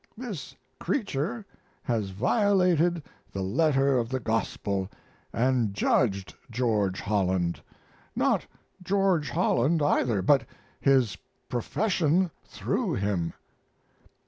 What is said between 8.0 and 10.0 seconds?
not George Holland,